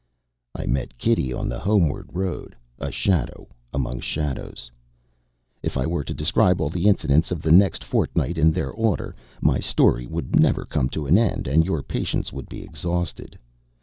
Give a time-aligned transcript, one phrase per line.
[0.55, 4.71] I met Kitty on the homeward road a shadow among shadows.
[5.61, 9.15] If I were to describe all the incidents of the next fortnight in their order,
[9.43, 13.37] my story would never come to an end; and your patience would be exhausted.